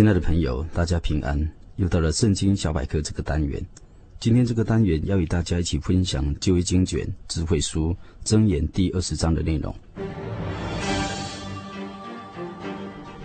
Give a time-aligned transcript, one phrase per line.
[0.00, 1.38] 亲爱的朋友，大家平安！
[1.76, 3.62] 又到了圣经小百科这个单元。
[4.18, 9.74] 今天这个单元要与大家一起分享旧约经卷智慧书箴言第二十章的内容。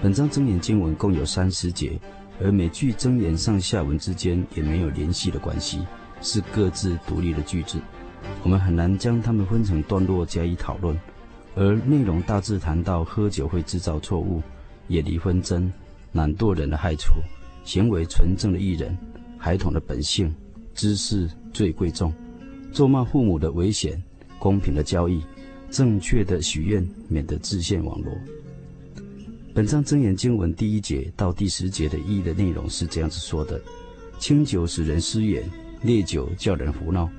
[0.02, 1.98] 本章箴言经文共有三十节，
[2.42, 5.80] 而每句箴言上下文之间也没有联系的关系，
[6.22, 7.80] 是各自独立的句子。
[8.44, 11.00] 我们很难将它们分成段落加以讨论。
[11.56, 14.44] 而内容大致谈到喝酒会制造错误，
[14.90, 15.72] 也离婚争。
[16.16, 17.16] 懒惰人的害处，
[17.66, 18.98] 行为纯正的艺人，
[19.38, 20.34] 孩童的本性，
[20.74, 22.12] 知识最贵重，
[22.72, 24.02] 咒骂父母的危险，
[24.40, 25.22] 公平的交易，
[25.70, 28.14] 正确的许愿，免得自陷网络。
[29.54, 33.62] 本章真言经文第一节到第十节的意义的内容是这样子说的：
[34.18, 35.44] 清酒使人失言，
[35.82, 37.10] 烈酒叫人胡闹，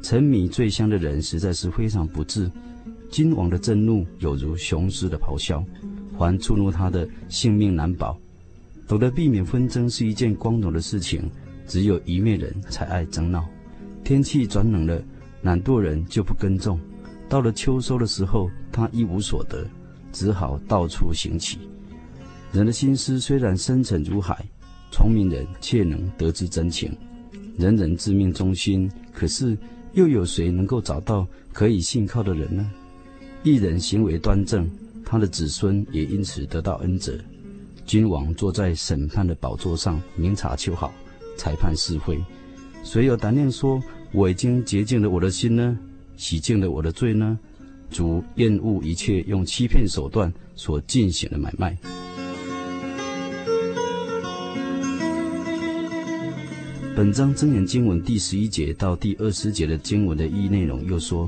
[0.00, 2.50] 沉迷醉香的人实在是非常不智。
[3.10, 5.62] 君王的震怒有如雄狮的咆哮，
[6.16, 8.18] 还触怒他的性命难保。
[8.88, 11.30] 懂得避免纷争是一件光荣的事情，
[11.66, 13.46] 只有愚昧人才爱争闹。
[14.02, 15.00] 天气转冷了，
[15.42, 16.80] 懒惰人就不耕种。
[17.28, 19.68] 到了秋收的时候，他一无所得，
[20.10, 21.58] 只好到处行乞。
[22.50, 24.42] 人的心思虽然深沉如海，
[24.90, 26.90] 聪明人却能得知真情。
[27.58, 29.54] 人人自命忠心，可是
[29.92, 32.70] 又有谁能够找到可以信靠的人呢？
[33.42, 34.66] 一人行为端正，
[35.04, 37.12] 他的子孙也因此得到恩泽。
[37.88, 40.92] 君王坐在审判的宝座上，明察秋毫，
[41.38, 42.22] 裁判是非。
[42.84, 43.82] 谁有胆量说
[44.12, 45.74] 我已经洁净了我的心呢？
[46.14, 47.38] 洗净了我的罪呢？
[47.90, 51.74] 主厌恶一切用欺骗手段所进行的买卖。
[56.94, 61.26] 本章真言经文第十一节到第二十节的经文的意义内容又说：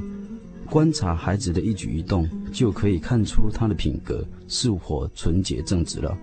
[0.69, 6.15] 观察孩子的一举一动，就可以看出他的品格是否纯洁正直了。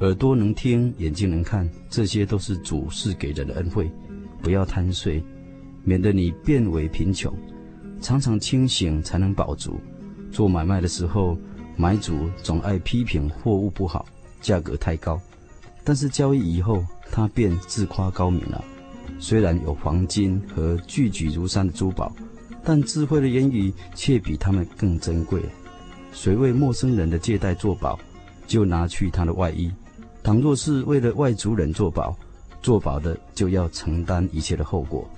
[0.00, 3.90] 耳朵能听，眼睛能看，这些都是主赐给人的恩惠。
[4.40, 5.20] 不要贪睡，
[5.82, 7.32] 免得你变为贫穷。
[8.00, 9.80] 常常清醒，才能饱足。
[10.30, 11.36] 做买卖的时候，
[11.76, 14.06] 买主总爱批评货物不好，
[14.40, 15.20] 价格太高。
[15.82, 18.64] 但是交易以后，他便自夸高明了。
[19.18, 22.14] 虽然有黄金和聚举如山的珠宝，
[22.62, 25.42] 但智慧的言语却比他们更珍贵。
[26.12, 27.98] 谁为陌生人的借贷作保，
[28.46, 29.72] 就拿去他的外衣。
[30.22, 32.16] 倘若是为了外族人作保，
[32.60, 35.08] 作保的就要承担一切的后果。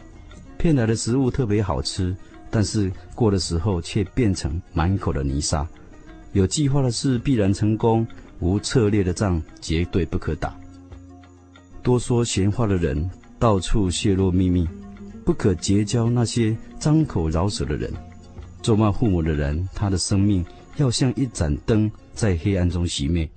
[0.56, 2.14] 骗来的食物特别好吃，
[2.50, 5.66] 但是过的时候却变成满口的泥沙。
[6.32, 8.06] 有计划的事必然成功，
[8.38, 10.54] 无策略的仗绝对不可打。
[11.82, 14.68] 多说闲话的人到处泄露秘密，
[15.24, 17.92] 不可结交那些张口饶舌的人。
[18.62, 20.44] 咒骂父母的人，他的生命
[20.76, 23.28] 要像一盏灯在黑暗中熄灭。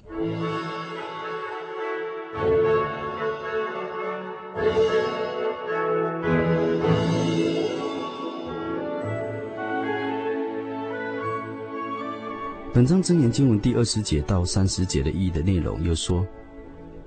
[12.83, 16.27] 本章箴言经文第二十节到三十节的意义的内容又说：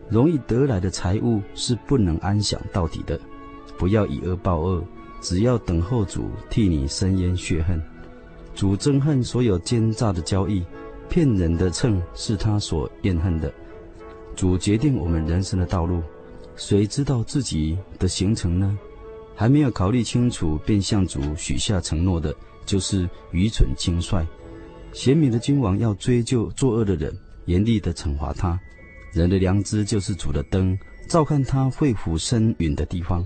[0.09, 3.21] 容易得来的财物是不能安享到底的，
[3.77, 4.83] 不要以恶报恶，
[5.21, 7.79] 只要等候主替你伸冤雪恨。
[8.55, 10.65] 主憎恨所有奸诈的交易，
[11.11, 13.53] 骗人的秤是他所厌恨的。
[14.35, 16.03] 主决定我们人生的道路，
[16.57, 18.79] 谁知道自己的行程呢？
[19.35, 22.35] 还没有考虑清楚便向主许下承诺的，
[22.65, 24.25] 就是愚蠢轻率。
[24.93, 28.59] 贤明的君王要追究作恶的人，严厉地惩罚他。
[29.13, 30.77] 人的良知就是主的灯，
[31.09, 33.25] 照看他肺腑深允的地方。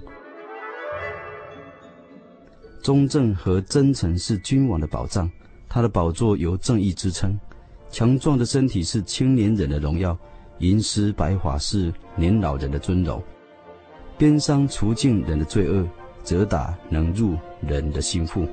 [2.83, 5.31] 忠正和真诚是君王的宝藏，
[5.69, 7.39] 他的宝座由正义支撑。
[7.91, 10.17] 强壮的身体是青年人的荣耀，
[10.59, 13.23] 银丝白发是年老人的尊荣。
[14.17, 15.87] 鞭伤除尽人的罪恶，
[16.23, 18.47] 责打能入人的心腹。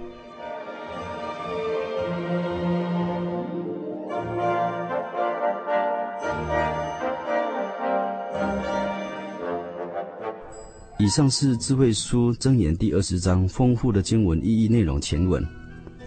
[11.00, 15.46] 以上是智慧书箴言第二十章丰富的经文意义内容前文，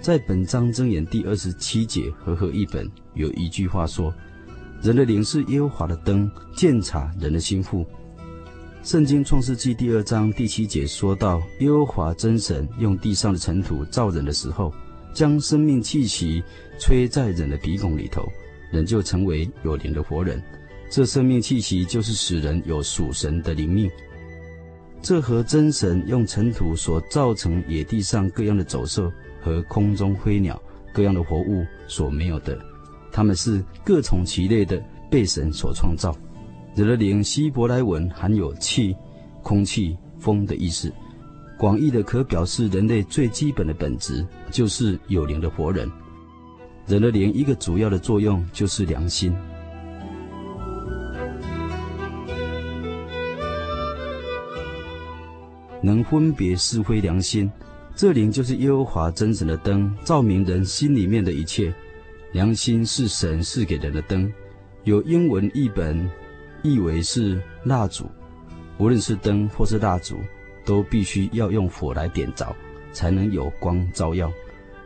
[0.01, 4.13] 在本章箴言第二十七节和合译本有一句话说
[4.83, 7.87] ：“人的灵是耶和华的灯，鉴察人的心腹。
[8.83, 14.75] 圣经创世纪第二章第七节说到，耶和华真神用地上的尘土造人的时候，
[15.15, 16.43] 将生命气息
[16.81, 18.27] 吹在人的鼻孔里头，
[18.73, 20.43] 人就成为有灵的活人。
[20.91, 23.89] 这生命气息就是使人有属神的灵命。
[25.02, 29.11] 这和真神用尘土所造成野地上各样的走兽
[29.41, 30.61] 和空中飞鸟
[30.93, 32.58] 各样的活物所没有的。
[33.11, 34.81] 他们是各从其类的
[35.11, 36.17] 被神所创造。
[36.75, 38.94] 人的灵，希伯来文含有气、
[39.43, 40.93] 空气、风的意思，
[41.58, 45.91] 广义的可表示人类最基本的本质，就是有灵的活人。
[46.87, 49.35] 人的灵一个主要的作用就是良心，
[55.82, 57.50] 能分别是非良心。
[57.94, 61.73] 这灵就是耶和华真神的灯，照明人心里面的一切。
[62.32, 64.32] 良心是神赐给人的灯，
[64.85, 66.09] 有英文译本
[66.62, 68.06] 译为是蜡烛。
[68.79, 70.17] 无论是灯或是蜡烛，
[70.65, 72.55] 都必须要用火来点着，
[72.93, 74.33] 才能有光照耀。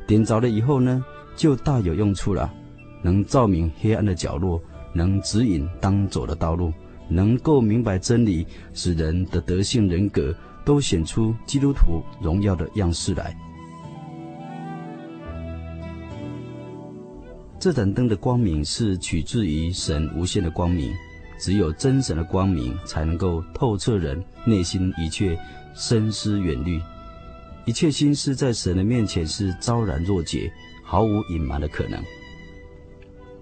[0.07, 1.05] 点着了以后呢，
[1.37, 2.53] 就大有用处了，
[3.03, 4.61] 能照明黑暗的角落，
[4.93, 6.73] 能指引当走的道路，
[7.09, 13.37] 能够明白真理，使人的德性人格都显出基督徒荣耀的样式来。
[17.59, 20.93] 这盏灯的光明是取自于神无限的光明，
[21.39, 25.39] 只有真神的光明才能够透彻人内心一切
[25.75, 26.79] 深思远虑，
[27.65, 30.53] 一切心思在神的面前是昭然若揭，
[30.83, 31.99] 毫无隐瞒的可能。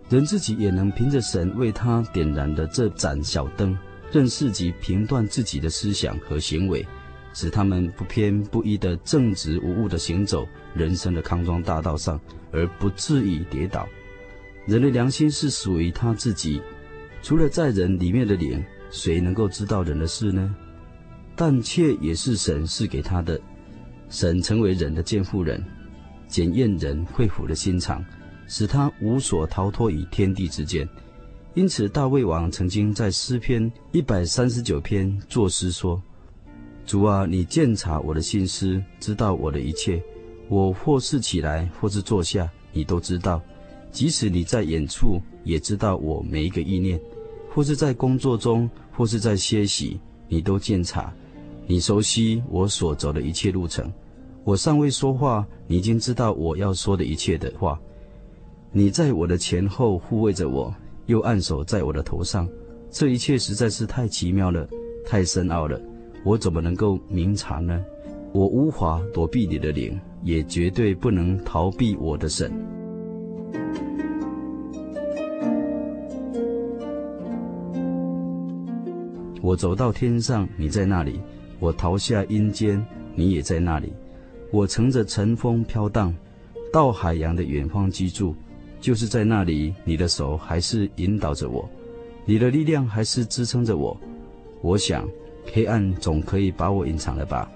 [0.08, 3.76] 人自己也能凭着神为他点燃的这盏小灯，
[4.12, 6.86] 认识及评断自己的思想和行为，
[7.32, 12.20] 使他们不偏不倚的正直无误的行走人生的康庄大道上，
[12.50, 13.88] 而不至于跌倒。
[14.66, 16.60] 人的良心是属于他自己，
[17.22, 20.54] 除了在人里面的灵，谁能够知道人的事呢？
[21.34, 23.40] 但却也是神赐给他的。
[24.10, 25.64] 神成为人的监护人，
[26.28, 28.04] 检验人肺腑的心肠，
[28.46, 30.86] 使他无所逃脱于天地之间。
[31.54, 36.00] 因此，大卫王曾经在诗篇一百三十九篇作诗说
[36.84, 40.02] ：“主啊，你鉴察我的心思，知道我的一切。
[40.48, 43.40] 我或是起来，或是坐下，你都知道。”
[43.92, 46.98] 即使你在远处，也知道我每一个意念；
[47.50, 51.12] 或是在工作中，或是在歇息，你都鉴察。
[51.66, 53.92] 你熟悉我所走的一切路程。
[54.44, 57.78] 我尚未说话，你已经知道我要说的一切的话。
[58.72, 60.74] 你在我的前后护卫着我，
[61.04, 62.48] 又按手在我的头上。
[62.90, 64.66] 这一切实在是太奇妙了，
[65.04, 65.78] 太深奥了。
[66.24, 67.84] 我怎么能够明察呢？
[68.32, 72.50] 我无法躲避你的灵，也绝对不能逃避我的神。
[79.42, 81.20] 我走到天上，你在那里；
[81.58, 82.82] 我逃下阴间，
[83.16, 83.92] 你也在那里。
[84.52, 86.14] 我乘着晨风飘荡，
[86.72, 88.34] 到海洋的远方居住，
[88.80, 91.68] 就是在那里，你的手还是引导着我，
[92.24, 94.00] 你的力量还是支撑着我。
[94.60, 95.08] 我想，
[95.50, 97.50] 黑暗总可以把我隐藏了吧？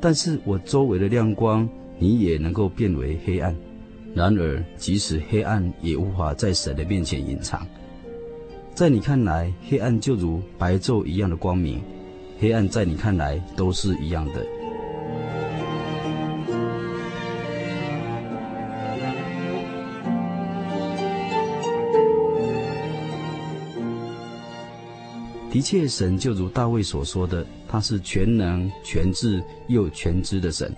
[0.00, 3.54] 但是我周围的亮光，你也能够变为黑暗。
[4.14, 7.66] 然而，即使黑暗，也无法在神的面前隐藏。
[8.74, 11.78] 在你看来，黑暗就如白昼一样的光明；
[12.38, 14.46] 黑暗在你看来都是一样的。
[25.54, 30.74] 的确，神就如大卫所说的，他是全能、全智又全知的神。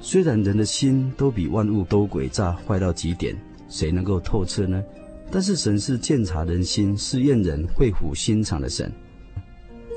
[0.00, 3.32] 虽然人的心都比万物都诡诈，坏到极点，
[3.68, 4.82] 谁能够透彻呢？
[5.30, 8.90] 但是神是鉴察人心、试验人肺腑心肠的神，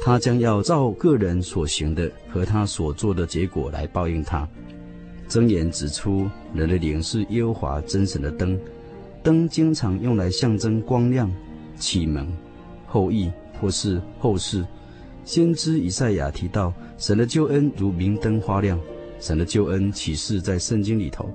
[0.04, 4.48] 他将要照个人所行的和他所做的结果来报应他。
[5.28, 8.56] 箴言指出，人的灵是耶和华真神的灯，
[9.24, 11.28] 灯经常用来象征光亮、
[11.80, 12.32] 启蒙、
[12.86, 14.66] 后裔或是后世。
[15.24, 18.80] 先知以赛亚提到，神的救恩如明灯发亮，
[19.20, 21.30] 神的救恩启示在圣经里头。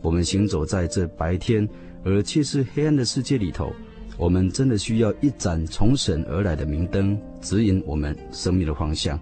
[0.00, 1.68] 我们行走在这白天。
[2.04, 3.72] 而却是黑暗的世界里头，
[4.16, 9.18] 我们真的需要一盏从神而来的明灯，指引我们生命的方向。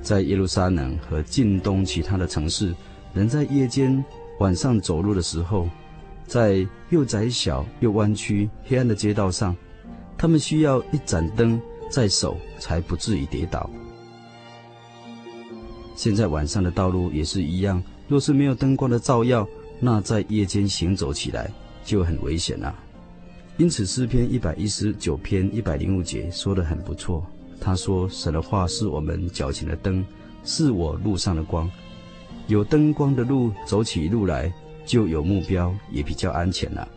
[0.00, 2.72] 在耶路撒冷和近东其他的城市，
[3.12, 4.02] 人在夜间、
[4.38, 5.68] 晚上走路的时候，
[6.24, 9.54] 在又窄小又弯曲、黑暗的街道上，
[10.16, 11.60] 他们需要一盏灯
[11.94, 13.70] 在手，才不至于跌倒。
[15.94, 19.46] 现在晚上的道路也是一样，若是没有灯光的照耀，
[19.78, 21.48] 那在夜间行走起来，
[21.84, 22.74] 就很危险了。
[23.58, 27.24] 因此诗篇一百一十九篇一百零五节说得很不错。
[27.60, 30.04] 他说：“神的话是我们脚前的灯，
[30.42, 31.70] 是我路上的光。
[32.48, 34.52] 有灯光的路，走起路来
[34.84, 36.88] 就有目标，也比较安全了。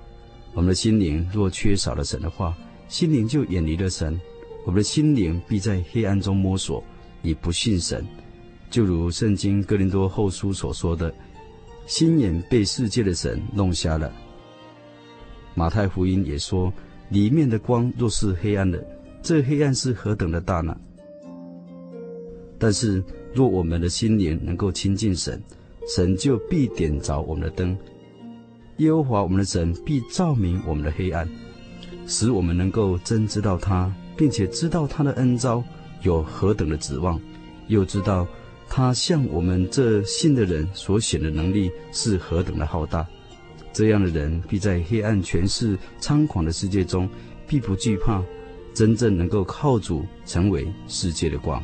[0.56, 2.58] 我们的心灵若缺少了神的话，
[2.90, 4.20] 心灵就远离了神。
[4.68, 6.84] 我们的心灵必在黑暗中摸索，
[7.22, 8.06] 你不信神。
[8.70, 11.16] 就如圣经哥林多后书所说的：
[11.86, 14.12] 心眼被世界的神弄瞎了。
[15.56, 16.72] 马太福音也说：
[17.08, 18.86] 里面的光若是黑暗的。”
[19.24, 20.78] 这黑暗是何等的大呢？
[22.60, 23.02] 但是，
[23.34, 25.42] 若我们的心灵能够亲近神，
[25.96, 27.78] 神就必点着我们的灯。
[28.80, 31.26] 耶和华我们的神必照明我们的黑暗，
[32.06, 35.64] 使我们能够真知道他，并且知道他的恩招
[36.02, 37.22] 有何等的指望，
[37.68, 38.28] 又知道
[38.68, 43.08] 他向我们这信的人所显的能力是何等的浩大。
[43.72, 47.08] 这样的人必在黑暗权势猖狂的世界中，
[47.48, 48.24] 必不惧怕。
[48.74, 51.64] 真正能够靠主成为世界的光。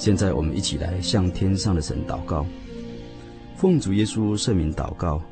[0.00, 2.46] 现在我们一起来向天上的神祷告，
[3.54, 5.22] 奉主耶稣圣名祷告，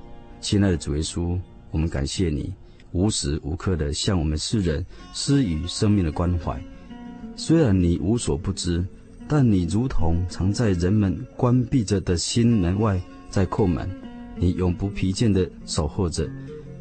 [0.43, 2.53] 亲爱的主耶稣，我们感谢你
[2.93, 4.85] 无时无刻的向我们世人
[5.15, 6.63] 施予生命的关怀。
[7.35, 8.85] 虽然你无所不知，
[9.27, 13.89] 但你如同常在人们关闭着的心门外，在叩门。
[14.37, 16.29] 你永不疲倦的守候着，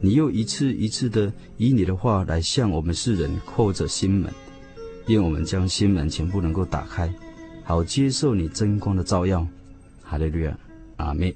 [0.02, 4.30] 你又一次一次的以你的话来向我们世人叩着心门。
[5.08, 7.10] 愿我们将心门全部能够打开，
[7.68, 9.46] 好接受你真光的照耀。
[10.02, 10.58] 哈利路亚，
[10.96, 11.36] 阿门。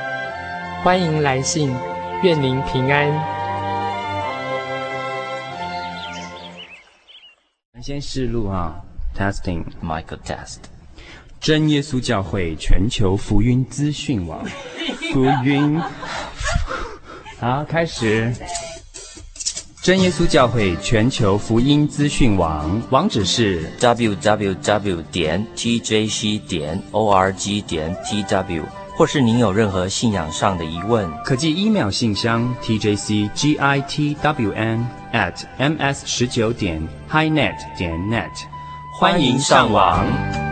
[0.83, 1.71] 欢迎来信，
[2.23, 3.07] 愿您平安。
[7.83, 8.81] 先试录啊
[9.15, 10.57] ，testing Michael test。
[11.39, 14.43] 真耶稣教会全球福音资讯网，
[15.13, 15.79] 福音。
[17.39, 18.33] 好，开始。
[19.83, 28.63] 真耶稣教会全球福音资讯网，网址是 www 点 tjc 点 org 点 tw。
[28.95, 33.65] 或是您有任何信仰上的疑问，可寄一秒信箱 tjcgitwn
[35.13, 38.29] at ms 十九点 hinet 点 net，
[38.99, 40.50] 欢迎上网。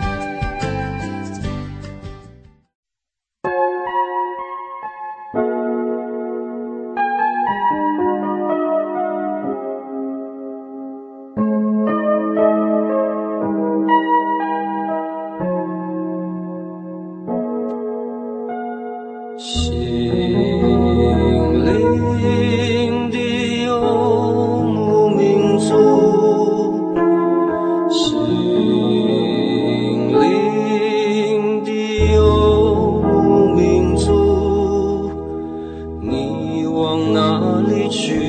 [37.89, 38.28] 去？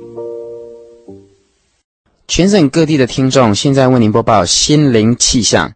[2.33, 5.73] 全省各地的听众，现在为您播报心灵气象。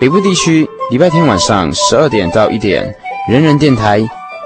[0.00, 2.96] 北部地区礼拜天晚上十二点到一点，
[3.28, 4.00] 人人电台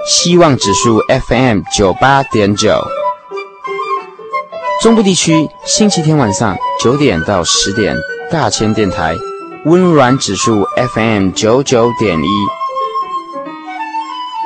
[0.05, 2.85] 希望指数 FM 九八点九。
[4.81, 7.95] 中部地区星期天晚上九点到十点，
[8.29, 9.15] 大千电台
[9.63, 12.58] 温软指数 FM 九九点一。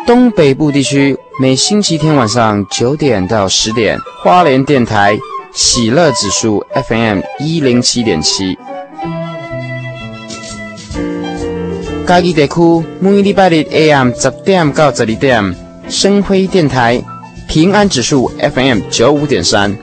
[0.05, 5.17] 东北部地区每星期天晚上九点到十点，花莲电台
[5.53, 8.57] 喜乐指数 FM 一零七点七。
[12.05, 15.55] 嘉义地区每礼拜日 AM 十点到十二点，
[15.87, 17.01] 生辉电台
[17.47, 19.73] 平安指数 FM 九五点三。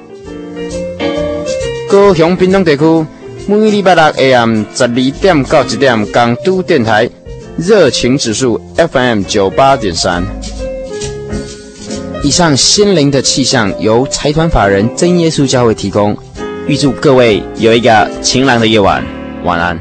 [1.88, 3.06] 高雄屏东地区
[3.46, 7.08] 每礼拜六 AM 十二点到一点，港都电台。
[7.62, 10.24] 热情指数 FM 九八点三。
[12.24, 16.16] 以上心灵的气象由财团法人真耶稣教会提供，
[16.66, 19.04] 预祝各位有一个晴朗的夜晚，
[19.44, 19.78] 晚安。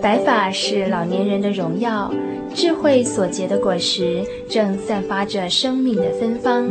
[0.00, 2.10] 白发是老年人的荣耀，
[2.54, 6.66] 智慧所结的果实正散发着生命的芬芳。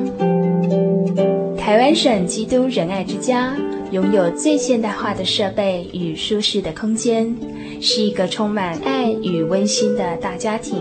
[1.75, 3.53] 台湾省基督仁爱之家
[3.91, 7.35] 拥有最现代化的设备与舒适的空间，
[7.81, 10.79] 是一个充满爱与温馨的大家庭。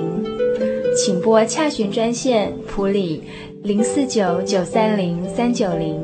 [0.96, 3.24] 请拨洽询专线普里
[3.64, 6.00] 零四九九三零三九零，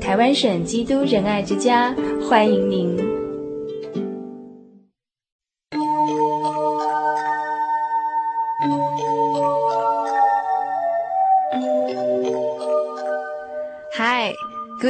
[0.00, 1.94] 台湾省基督仁爱之家
[2.26, 3.11] 欢迎您。